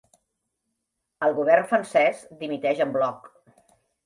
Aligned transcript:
El 1.27 1.35
govern 1.41 1.67
francès 1.73 2.25
dimiteix 2.41 2.83
en 2.89 2.97
bloc. 2.97 3.31